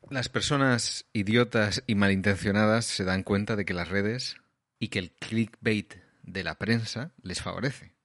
Las 0.10 0.30
personas 0.30 1.08
idiotas 1.13 1.84
y 1.88 1.96
malintencionadas 1.96 2.86
se 2.86 3.04
dan 3.06 3.24
cuenta 3.24 3.56
de 3.56 3.66
que 3.66 3.74
las 3.74 3.90
redes 3.90 4.38
y 4.80 4.90
que 4.90 5.00
el 5.00 5.12
clickbait 5.12 5.96
de 6.22 6.44
la 6.44 6.60
prensa 6.60 7.12
les 7.24 7.42
favorece. 7.42 7.96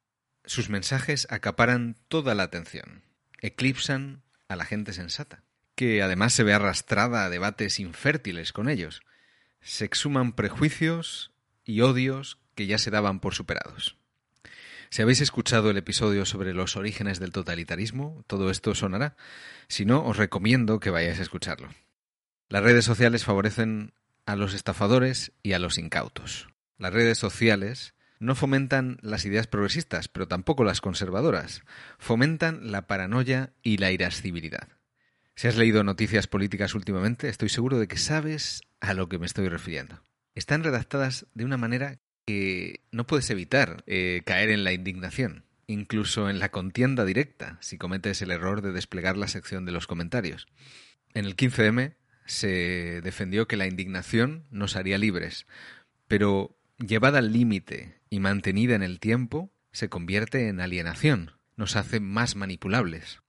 Sus 0.47 0.71
mensajes 0.71 1.27
acaparan 1.31 1.97
toda 2.09 2.35
la 2.35 2.45
atención, 2.45 3.03
eclipsan 3.41 4.23
a 4.49 4.57
la 4.57 4.65
gente 4.65 4.95
sensata, 4.95 5.43
que 5.75 6.03
además 6.03 6.33
se 6.33 6.43
ve 6.43 6.55
arrastrada 6.55 7.25
a 7.25 7.31
debates 7.31 7.81
infértiles 7.81 8.55
con 8.55 8.71
ellos. 8.71 9.03
Se 9.61 9.85
exhuman 9.85 10.33
prejuicios 10.33 11.33
y 11.65 11.83
odios 11.83 12.39
que 12.55 12.67
ya 12.67 12.79
se 12.79 12.91
daban 12.91 13.21
por 13.21 13.35
superados. 13.35 13.99
Si 14.91 15.03
habéis 15.03 15.21
escuchado 15.21 15.71
el 15.71 15.77
episodio 15.77 16.25
sobre 16.25 16.55
los 16.55 16.77
orígenes 16.77 17.19
del 17.19 17.33
totalitarismo, 17.33 18.25
todo 18.27 18.51
esto 18.51 18.75
sonará. 18.75 19.17
Si 19.69 19.85
no, 19.85 20.05
os 20.05 20.17
recomiendo 20.17 20.81
que 20.81 20.91
vayáis 20.91 21.19
a 21.19 21.23
escucharlo. 21.23 21.69
Las 22.49 22.63
redes 22.63 22.85
sociales 22.85 23.25
favorecen 23.25 23.93
a 24.25 24.37
los 24.37 24.55
estafadores 24.55 25.33
y 25.43 25.53
a 25.53 25.59
los 25.59 25.79
incautos. 25.79 26.49
Las 26.79 26.93
redes 26.93 27.19
sociales 27.19 27.95
no 28.19 28.35
fomentan 28.35 28.99
las 29.03 29.25
ideas 29.25 29.47
progresistas, 29.47 30.09
pero 30.09 30.29
tampoco 30.29 30.65
las 30.65 30.81
conservadoras. 30.81 31.63
Fomentan 31.99 32.71
la 32.71 32.87
paranoia 32.87 33.53
y 33.63 33.79
la 33.79 33.91
irascibilidad. 33.91 34.69
Si 35.35 35.49
has 35.49 35.57
leído 35.57 35.85
noticias 35.85 36.27
políticas 36.27 36.75
últimamente, 36.75 37.29
estoy 37.29 37.51
seguro 37.51 37.79
de 37.79 37.89
que 37.89 37.99
sabes 37.99 38.63
a 38.81 38.95
lo 38.95 39.09
que 39.09 39.19
me 39.19 39.27
estoy 39.27 39.49
refiriendo. 39.49 40.03
Están 40.35 40.65
redactadas 40.65 41.27
de 41.35 41.45
una 41.45 41.57
manera 41.57 41.99
que 42.27 42.81
no 42.91 43.07
puedes 43.07 43.31
evitar 43.31 43.85
eh, 43.87 44.23
caer 44.27 44.51
en 44.51 44.65
la 44.65 44.73
indignación, 44.73 45.45
incluso 45.69 46.29
en 46.29 46.41
la 46.41 46.51
contienda 46.51 47.05
directa, 47.05 47.57
si 47.61 47.79
cometes 47.79 48.21
el 48.21 48.33
error 48.33 48.63
de 48.63 48.73
desplegar 48.73 49.17
la 49.17 49.29
sección 49.29 49.65
de 49.65 49.73
los 49.73 49.87
comentarios. 49.87 50.49
En 51.15 51.25
el 51.25 51.37
15M 51.37 51.95
se 52.27 53.01
defendió 53.01 53.47
que 53.47 53.57
la 53.57 53.69
indignación 53.69 54.45
nos 54.51 54.75
haría 54.75 54.99
libres, 54.99 55.47
pero 56.09 56.59
llevada 56.79 57.21
al 57.21 57.33
límite 57.33 58.01
y 58.11 58.19
mantenida 58.19 58.75
en 58.75 58.83
el 58.83 58.99
tiempo, 58.99 59.53
se 59.71 59.89
convierte 59.89 60.49
en 60.49 60.61
alienación, 60.61 61.33
nos 61.55 61.77
hace 61.77 62.01
más 62.01 62.35
manipulables. 62.35 63.21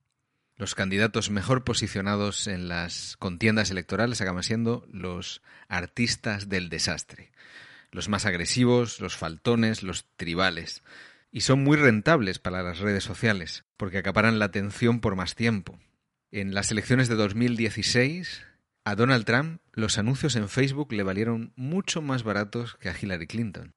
Los 0.56 0.74
candidatos 0.74 1.30
mejor 1.30 1.62
posicionados 1.62 2.48
en 2.48 2.66
las 2.66 3.16
contiendas 3.16 3.70
electorales 3.70 4.20
acaban 4.20 4.42
siendo 4.42 4.84
los 4.90 5.40
artistas 5.68 6.48
del 6.48 6.68
desastre 6.68 7.30
los 7.90 8.08
más 8.08 8.26
agresivos, 8.26 9.00
los 9.00 9.16
faltones, 9.16 9.82
los 9.82 10.06
tribales. 10.16 10.82
Y 11.30 11.42
son 11.42 11.62
muy 11.62 11.76
rentables 11.76 12.38
para 12.38 12.62
las 12.62 12.78
redes 12.78 13.04
sociales, 13.04 13.64
porque 13.76 13.98
acaparan 13.98 14.38
la 14.38 14.46
atención 14.46 15.00
por 15.00 15.16
más 15.16 15.34
tiempo. 15.34 15.78
En 16.30 16.54
las 16.54 16.70
elecciones 16.70 17.08
de 17.08 17.16
2016, 17.16 18.44
a 18.84 18.94
Donald 18.94 19.24
Trump 19.24 19.60
los 19.72 19.98
anuncios 19.98 20.36
en 20.36 20.48
Facebook 20.48 20.92
le 20.92 21.02
valieron 21.02 21.52
mucho 21.56 22.02
más 22.02 22.22
baratos 22.22 22.76
que 22.76 22.88
a 22.88 22.96
Hillary 22.98 23.26
Clinton. 23.26 23.74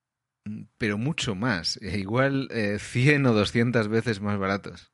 Pero 0.77 0.98
mucho 0.98 1.36
más, 1.36 1.77
e 1.82 2.00
igual 2.00 2.50
100 2.80 3.25
eh, 3.25 3.30
o 3.30 3.34
200 3.34 3.88
veces 3.88 4.22
más 4.22 4.39
baratos. 4.39 4.91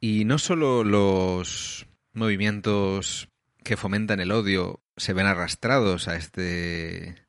Y 0.00 0.24
no 0.24 0.38
solo 0.38 0.84
los 0.84 1.86
movimientos 2.12 3.28
que 3.62 3.76
fomentan 3.76 4.20
el 4.20 4.32
odio 4.32 4.82
se 4.96 5.12
ven 5.12 5.26
arrastrados 5.26 6.08
a 6.08 6.16
este 6.16 7.23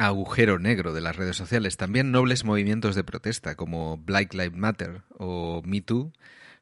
agujero 0.00 0.58
negro 0.58 0.94
de 0.94 1.02
las 1.02 1.16
redes 1.16 1.36
sociales. 1.36 1.76
También 1.76 2.10
nobles 2.10 2.44
movimientos 2.44 2.94
de 2.94 3.04
protesta 3.04 3.54
como 3.54 3.98
Black 3.98 4.32
Lives 4.32 4.56
Matter 4.56 5.02
o 5.18 5.60
Me 5.64 5.82
Too 5.82 6.12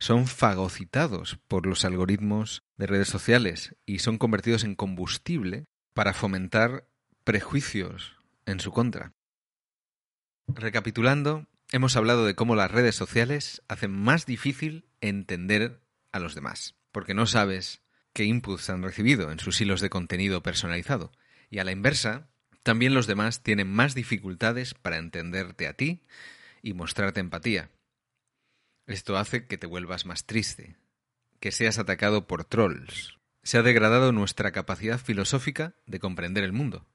son 0.01 0.27
fagocitados 0.27 1.39
por 1.47 1.65
los 1.65 1.85
algoritmos 1.85 2.65
de 2.77 2.89
redes 2.89 3.09
sociales 3.09 3.77
y 3.87 4.01
son 4.01 4.19
convertidos 4.19 4.65
en 4.65 4.75
combustible 4.75 5.67
para 5.95 6.15
fomentar 6.15 6.89
prejuicios 7.23 8.17
en 8.45 8.59
su 8.59 8.73
contra. 8.73 9.13
Recapitulando, 10.49 11.47
hemos 11.71 11.97
hablado 11.97 12.27
de 12.27 12.35
cómo 12.35 12.57
las 12.57 12.73
redes 12.73 12.97
sociales 12.97 13.63
hacen 13.69 13.93
más 13.93 14.27
difícil 14.27 14.89
entender 15.01 15.81
a 16.11 16.19
los 16.19 16.35
demás, 16.35 16.75
porque 16.91 17.15
no 17.15 17.27
sabes 17.27 17.83
qué 18.13 18.25
inputs 18.25 18.69
han 18.71 18.83
recibido 18.83 19.31
en 19.31 19.39
sus 19.39 19.61
hilos 19.61 19.81
de 19.81 19.91
contenido 19.91 20.43
personalizado. 20.43 21.13
Y 21.51 21.61
a 21.61 21.65
la 21.65 21.73
inversa, 21.73 22.29
también 22.69 22.93
los 22.93 23.07
demás 23.07 23.43
tienen 23.43 23.73
más 23.73 23.95
dificultades 23.95 24.75
para 24.75 24.99
entenderte 24.99 25.67
a 25.67 25.73
ti 25.73 26.03
y 26.61 26.75
mostrarte 26.75 27.19
empatía. 27.19 27.71
Esto 28.87 29.17
hace 29.17 29.47
que 29.47 29.57
te 29.57 29.67
vuelvas 29.67 30.05
más 30.05 30.27
triste, 30.27 30.77
que 31.41 31.51
seas 31.51 31.79
atacado 31.79 32.27
por 32.27 32.45
trolls. 32.45 33.17
Se 33.43 33.57
ha 33.57 33.63
degradado 33.63 34.13
nuestra 34.13 34.53
capacidad 34.53 35.01
filosófica 35.01 35.77
de 35.87 35.99
comprender 35.99 36.45
el 36.45 36.53
mundo, 36.53 36.87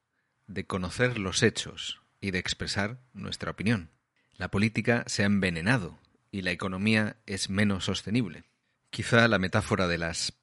de 0.46 0.68
conocer 0.68 1.18
los 1.18 1.42
hechos 1.42 2.04
y 2.22 2.30
de 2.30 2.38
expresar 2.38 3.00
nuestra 3.14 3.50
opinión. 3.50 3.90
La 4.38 4.50
política 4.50 5.04
se 5.08 5.24
ha 5.24 5.26
envenenado 5.26 5.98
y 6.30 6.44
la 6.44 6.52
economía 6.52 7.18
es 7.26 7.50
menos 7.50 7.86
sostenible. 7.86 8.44
Quizá 8.92 9.28
la 9.28 9.40
metáfora 9.40 9.88
de 9.88 9.98
las 9.98 10.34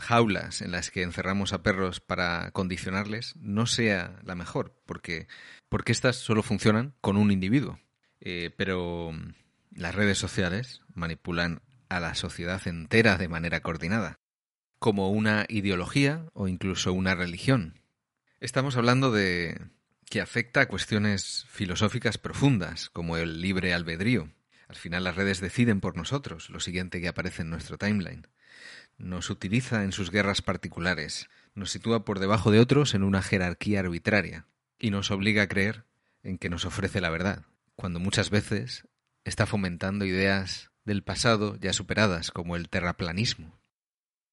jaulas 0.00 0.62
en 0.62 0.72
las 0.72 0.90
que 0.90 1.02
encerramos 1.02 1.52
a 1.52 1.62
perros 1.62 2.00
para 2.00 2.50
condicionarles 2.50 3.36
no 3.36 3.66
sea 3.66 4.18
la 4.24 4.34
mejor, 4.34 4.74
porque, 4.86 5.28
porque 5.68 5.92
estas 5.92 6.16
solo 6.16 6.42
funcionan 6.42 6.94
con 7.00 7.16
un 7.16 7.30
individuo. 7.30 7.78
Eh, 8.20 8.50
pero 8.56 9.12
las 9.70 9.94
redes 9.94 10.18
sociales 10.18 10.82
manipulan 10.94 11.62
a 11.88 12.00
la 12.00 12.14
sociedad 12.14 12.66
entera 12.66 13.16
de 13.16 13.28
manera 13.28 13.60
coordinada, 13.60 14.18
como 14.78 15.10
una 15.10 15.46
ideología 15.48 16.26
o 16.34 16.48
incluso 16.48 16.92
una 16.92 17.14
religión. 17.14 17.80
Estamos 18.40 18.76
hablando 18.76 19.10
de 19.12 19.60
que 20.08 20.20
afecta 20.20 20.62
a 20.62 20.68
cuestiones 20.68 21.46
filosóficas 21.48 22.18
profundas, 22.18 22.90
como 22.90 23.16
el 23.16 23.40
libre 23.40 23.74
albedrío. 23.74 24.32
Al 24.68 24.76
final 24.76 25.04
las 25.04 25.16
redes 25.16 25.40
deciden 25.40 25.80
por 25.80 25.96
nosotros 25.96 26.50
lo 26.50 26.60
siguiente 26.60 27.00
que 27.00 27.08
aparece 27.08 27.42
en 27.42 27.50
nuestro 27.50 27.78
timeline 27.78 28.26
nos 28.98 29.30
utiliza 29.30 29.84
en 29.84 29.92
sus 29.92 30.10
guerras 30.10 30.42
particulares, 30.42 31.28
nos 31.54 31.70
sitúa 31.70 32.04
por 32.04 32.18
debajo 32.18 32.50
de 32.50 32.60
otros 32.60 32.94
en 32.94 33.02
una 33.02 33.22
jerarquía 33.22 33.80
arbitraria 33.80 34.46
y 34.78 34.90
nos 34.90 35.10
obliga 35.10 35.42
a 35.42 35.48
creer 35.48 35.84
en 36.22 36.38
que 36.38 36.50
nos 36.50 36.64
ofrece 36.64 37.00
la 37.00 37.10
verdad, 37.10 37.44
cuando 37.76 37.98
muchas 37.98 38.30
veces 38.30 38.86
está 39.24 39.46
fomentando 39.46 40.04
ideas 40.04 40.70
del 40.84 41.02
pasado 41.02 41.56
ya 41.56 41.72
superadas, 41.72 42.30
como 42.30 42.56
el 42.56 42.68
terraplanismo. 42.68 43.58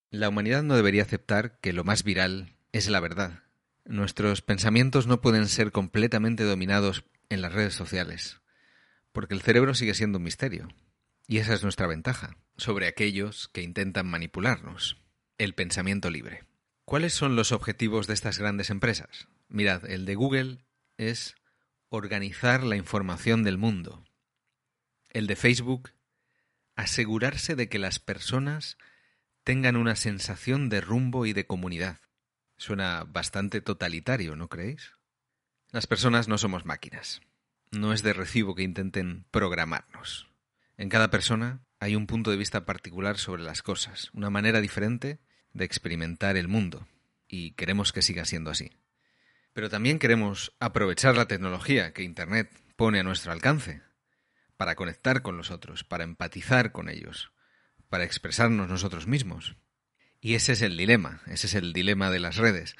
La 0.09 0.29
humanidad 0.29 0.63
no 0.63 0.75
debería 0.75 1.03
aceptar 1.03 1.59
que 1.59 1.73
lo 1.73 1.83
más 1.83 2.03
viral 2.03 2.55
es 2.71 2.89
la 2.89 2.99
verdad. 2.99 3.43
Nuestros 3.85 4.41
pensamientos 4.41 5.07
no 5.07 5.21
pueden 5.21 5.47
ser 5.47 5.71
completamente 5.71 6.43
dominados 6.43 7.03
en 7.29 7.41
las 7.41 7.53
redes 7.53 7.73
sociales, 7.73 8.41
porque 9.11 9.33
el 9.33 9.41
cerebro 9.41 9.73
sigue 9.75 9.93
siendo 9.93 10.17
un 10.17 10.23
misterio. 10.23 10.69
Y 11.27 11.39
esa 11.39 11.53
es 11.53 11.63
nuestra 11.63 11.87
ventaja 11.87 12.37
sobre 12.55 12.87
aquellos 12.87 13.49
que 13.49 13.61
intentan 13.61 14.07
manipularnos. 14.07 14.97
El 15.37 15.53
pensamiento 15.53 16.09
libre. 16.09 16.45
¿Cuáles 16.85 17.13
son 17.13 17.35
los 17.35 17.51
objetivos 17.51 18.07
de 18.07 18.13
estas 18.13 18.39
grandes 18.39 18.69
empresas? 18.69 19.27
Mirad, 19.49 19.89
el 19.89 20.05
de 20.05 20.15
Google 20.15 20.65
es 20.95 21.35
organizar 21.89 22.63
la 22.63 22.77
información 22.77 23.43
del 23.43 23.57
mundo. 23.57 24.05
El 25.09 25.27
de 25.27 25.35
Facebook, 25.35 25.91
asegurarse 26.75 27.55
de 27.55 27.67
que 27.67 27.77
las 27.77 27.99
personas 27.99 28.77
tengan 29.43 29.75
una 29.75 29.97
sensación 29.97 30.69
de 30.69 30.79
rumbo 30.79 31.25
y 31.25 31.33
de 31.33 31.45
comunidad. 31.45 31.99
Suena 32.55 33.03
bastante 33.03 33.59
totalitario, 33.59 34.37
¿no 34.37 34.47
creéis? 34.47 34.93
Las 35.71 35.87
personas 35.87 36.29
no 36.29 36.37
somos 36.37 36.65
máquinas. 36.65 37.21
No 37.71 37.91
es 37.91 38.01
de 38.01 38.13
recibo 38.13 38.55
que 38.55 38.63
intenten 38.63 39.25
programarnos. 39.29 40.29
En 40.77 40.89
cada 40.89 41.09
persona 41.09 41.65
hay 41.79 41.95
un 41.95 42.05
punto 42.05 42.29
de 42.29 42.37
vista 42.37 42.65
particular 42.65 43.17
sobre 43.17 43.43
las 43.43 43.63
cosas, 43.63 44.11
una 44.13 44.29
manera 44.29 44.61
diferente 44.61 45.19
de 45.53 45.65
experimentar 45.65 46.37
el 46.37 46.47
mundo, 46.47 46.87
y 47.27 47.51
queremos 47.51 47.91
que 47.91 48.03
siga 48.03 48.25
siendo 48.25 48.51
así. 48.51 48.71
Pero 49.53 49.69
también 49.69 49.97
queremos 49.97 50.55
aprovechar 50.59 51.17
la 51.17 51.27
tecnología 51.27 51.93
que 51.93 52.03
Internet 52.03 52.51
pone 52.75 52.99
a 52.99 53.03
nuestro 53.03 53.31
alcance 53.31 53.81
para 54.55 54.75
conectar 54.75 55.23
con 55.23 55.35
los 55.35 55.49
otros, 55.49 55.83
para 55.83 56.03
empatizar 56.03 56.71
con 56.71 56.89
ellos, 56.89 57.31
para 57.89 58.03
expresarnos 58.03 58.69
nosotros 58.69 59.07
mismos. 59.07 59.55
Y 60.21 60.35
ese 60.35 60.53
es 60.53 60.61
el 60.61 60.77
dilema, 60.77 61.21
ese 61.25 61.47
es 61.47 61.55
el 61.55 61.73
dilema 61.73 62.11
de 62.11 62.19
las 62.19 62.37
redes. 62.37 62.75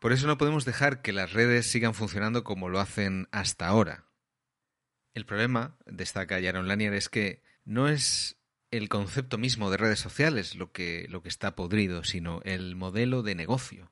Por 0.00 0.12
eso 0.12 0.26
no 0.26 0.38
podemos 0.38 0.64
dejar 0.64 1.02
que 1.02 1.12
las 1.12 1.34
redes 1.34 1.66
sigan 1.66 1.92
funcionando 1.92 2.44
como 2.44 2.70
lo 2.70 2.80
hacen 2.80 3.28
hasta 3.30 3.66
ahora. 3.66 4.09
El 5.14 5.26
problema, 5.26 5.76
destaca 5.86 6.40
Jaron 6.40 6.68
Lanier, 6.68 6.94
es 6.94 7.08
que 7.08 7.42
no 7.64 7.88
es 7.88 8.36
el 8.70 8.88
concepto 8.88 9.38
mismo 9.38 9.70
de 9.70 9.76
redes 9.76 9.98
sociales 9.98 10.54
lo 10.54 10.72
que, 10.72 11.06
lo 11.08 11.22
que 11.22 11.28
está 11.28 11.56
podrido, 11.56 12.04
sino 12.04 12.40
el 12.44 12.76
modelo 12.76 13.22
de 13.22 13.34
negocio. 13.34 13.90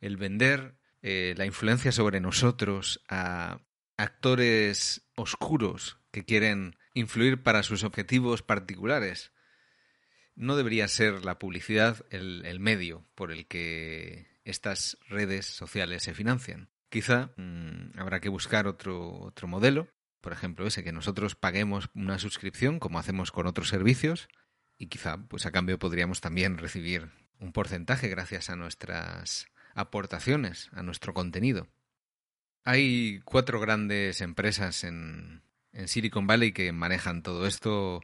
El 0.00 0.16
vender 0.16 0.76
eh, 1.02 1.34
la 1.36 1.46
influencia 1.46 1.92
sobre 1.92 2.20
nosotros 2.20 3.02
a 3.08 3.60
actores 3.96 5.08
oscuros 5.14 5.98
que 6.10 6.24
quieren 6.24 6.76
influir 6.94 7.42
para 7.42 7.62
sus 7.62 7.84
objetivos 7.84 8.42
particulares. 8.42 9.32
No 10.34 10.56
debería 10.56 10.86
ser 10.88 11.24
la 11.24 11.38
publicidad 11.38 12.04
el, 12.10 12.60
medio 12.60 13.06
por 13.14 13.32
el 13.32 13.46
que 13.46 14.26
estas 14.44 14.98
redes 15.08 15.46
sociales 15.46 16.02
se 16.02 16.14
financian. 16.14 16.68
Quizá 16.88 17.30
mm, 17.36 17.98
habrá 17.98 18.20
que 18.20 18.28
buscar 18.28 18.66
otro, 18.66 19.18
otro 19.20 19.48
modelo, 19.48 19.88
por 20.26 20.32
ejemplo 20.32 20.66
ese, 20.66 20.82
que 20.82 20.90
nosotros 20.90 21.36
paguemos 21.36 21.88
una 21.94 22.18
suscripción 22.18 22.80
como 22.80 22.98
hacemos 22.98 23.30
con 23.30 23.46
otros 23.46 23.68
servicios 23.68 24.26
y 24.76 24.88
quizá 24.88 25.18
pues 25.18 25.46
a 25.46 25.52
cambio 25.52 25.78
podríamos 25.78 26.20
también 26.20 26.58
recibir 26.58 27.12
un 27.38 27.52
porcentaje 27.52 28.08
gracias 28.08 28.50
a 28.50 28.56
nuestras 28.56 29.46
aportaciones 29.76 30.68
a 30.72 30.82
nuestro 30.82 31.14
contenido. 31.14 31.68
Hay 32.64 33.20
cuatro 33.24 33.60
grandes 33.60 34.20
empresas 34.20 34.82
en, 34.82 35.42
en 35.72 35.86
Silicon 35.86 36.26
Valley 36.26 36.50
que 36.50 36.72
manejan 36.72 37.22
todo 37.22 37.46
esto. 37.46 38.00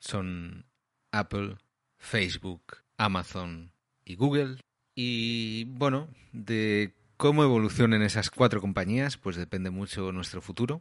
Son 0.00 0.64
Apple, 1.12 1.58
Facebook, 1.98 2.78
Amazon 2.96 3.72
y 4.06 4.14
Google. 4.14 4.56
Y 4.94 5.64
bueno, 5.64 6.08
de 6.32 6.94
cómo 7.18 7.44
evolucionen 7.44 8.00
esas 8.00 8.30
cuatro 8.30 8.62
compañías, 8.62 9.18
pues 9.18 9.36
depende 9.36 9.68
mucho 9.68 10.12
nuestro 10.12 10.40
futuro. 10.40 10.80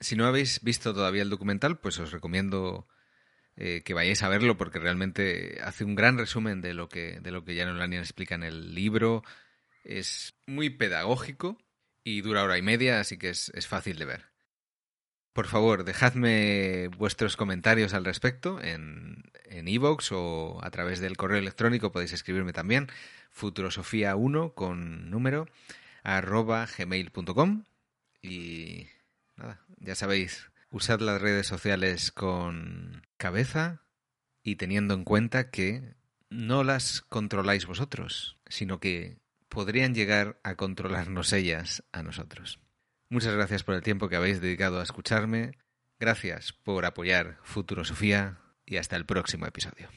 Si 0.00 0.16
no 0.16 0.26
habéis 0.26 0.60
visto 0.62 0.94
todavía 0.94 1.22
el 1.22 1.30
documental, 1.30 1.78
pues 1.78 1.98
os 1.98 2.10
recomiendo 2.10 2.88
eh, 3.56 3.82
que 3.84 3.94
vayáis 3.94 4.22
a 4.22 4.28
verlo 4.28 4.56
porque 4.56 4.78
realmente 4.78 5.60
hace 5.62 5.84
un 5.84 5.94
gran 5.94 6.18
resumen 6.18 6.60
de 6.60 6.74
lo 6.74 6.88
que, 6.88 7.20
de 7.20 7.30
lo 7.30 7.44
que 7.44 7.56
Jan 7.56 7.78
Lanian 7.78 8.02
explica 8.02 8.34
en 8.34 8.42
el 8.42 8.74
libro. 8.74 9.22
Es 9.84 10.34
muy 10.46 10.70
pedagógico 10.70 11.58
y 12.02 12.22
dura 12.22 12.42
hora 12.42 12.58
y 12.58 12.62
media, 12.62 13.00
así 13.00 13.18
que 13.18 13.30
es, 13.30 13.50
es 13.54 13.66
fácil 13.66 13.98
de 13.98 14.06
ver. 14.06 14.24
Por 15.32 15.46
favor, 15.46 15.84
dejadme 15.84 16.88
vuestros 16.96 17.36
comentarios 17.36 17.94
al 17.94 18.04
respecto 18.04 18.60
en 18.60 19.30
en 19.50 19.68
iVoox 19.68 20.12
o 20.12 20.58
a 20.62 20.70
través 20.70 21.00
del 21.00 21.16
correo 21.16 21.38
electrónico 21.38 21.92
podéis 21.92 22.12
escribirme 22.12 22.52
también 22.52 22.88
futurosofía1 23.36 24.54
con 24.54 25.10
número 25.10 25.46
arroba 26.02 26.66
gmail.com 26.66 27.64
y 28.22 28.86
nada, 29.40 29.60
ya 29.78 29.94
sabéis, 29.94 30.50
usad 30.70 31.00
las 31.00 31.20
redes 31.20 31.46
sociales 31.46 32.12
con 32.12 33.06
cabeza 33.16 33.82
y 34.42 34.56
teniendo 34.56 34.94
en 34.94 35.04
cuenta 35.04 35.50
que 35.50 35.94
no 36.28 36.64
las 36.64 37.00
controláis 37.02 37.66
vosotros, 37.66 38.38
sino 38.48 38.80
que 38.80 39.18
podrían 39.48 39.94
llegar 39.94 40.38
a 40.44 40.54
controlarnos 40.54 41.32
ellas 41.32 41.82
a 41.92 42.02
nosotros. 42.02 42.60
Muchas 43.08 43.34
gracias 43.34 43.64
por 43.64 43.74
el 43.74 43.82
tiempo 43.82 44.08
que 44.08 44.16
habéis 44.16 44.40
dedicado 44.40 44.78
a 44.80 44.84
escucharme. 44.84 45.58
Gracias 45.98 46.52
por 46.52 46.86
apoyar 46.86 47.38
Futurosofía 47.42 48.38
y 48.64 48.76
hasta 48.76 48.96
el 48.96 49.04
próximo 49.04 49.46
episodio. 49.46 49.88